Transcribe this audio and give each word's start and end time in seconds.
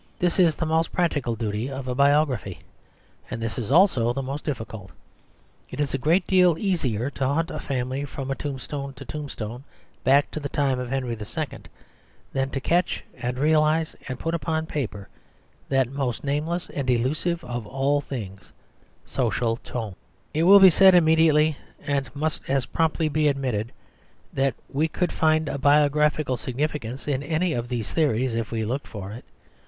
This 0.17 0.39
is 0.39 0.55
the 0.55 0.65
most 0.65 0.91
practical 0.91 1.35
duty 1.35 1.69
of 1.69 1.85
biography, 1.95 2.61
and 3.29 3.39
this 3.39 3.59
is 3.59 3.71
also 3.71 4.11
the 4.13 4.23
most 4.23 4.43
difficult. 4.43 4.89
It 5.69 5.79
is 5.79 5.93
a 5.93 5.99
great 5.99 6.25
deal 6.25 6.57
easier 6.57 7.11
to 7.11 7.27
hunt 7.27 7.51
a 7.51 7.59
family 7.59 8.05
from 8.05 8.33
tombstone 8.33 8.95
to 8.95 9.05
tombstone 9.05 9.63
back 10.03 10.31
to 10.31 10.39
the 10.39 10.49
time 10.49 10.79
of 10.79 10.89
Henry 10.89 11.15
II. 11.15 11.45
than 12.33 12.49
to 12.49 12.59
catch 12.59 13.03
and 13.15 13.37
realise 13.37 13.95
and 14.07 14.17
put 14.17 14.33
upon 14.33 14.65
paper 14.65 15.07
that 15.69 15.87
most 15.87 16.23
nameless 16.23 16.67
and 16.71 16.89
elusive 16.89 17.43
of 17.43 17.67
all 17.67 18.01
things 18.01 18.51
social 19.05 19.57
tone. 19.57 19.93
It 20.33 20.41
will 20.49 20.59
be 20.59 20.71
said 20.71 20.95
immediately, 20.95 21.57
and 21.79 22.09
must 22.15 22.41
as 22.47 22.65
promptly 22.65 23.07
be 23.07 23.27
admitted, 23.27 23.71
that 24.33 24.55
we 24.67 24.87
could 24.87 25.11
find 25.13 25.47
a 25.47 25.59
biographical 25.59 26.37
significance 26.37 27.07
in 27.07 27.21
any 27.21 27.53
of 27.53 27.67
these 27.67 27.93
theories 27.93 28.33
if 28.33 28.49
we 28.51 28.65
looked 28.65 28.87
for 28.87 29.11
it. 29.11 29.25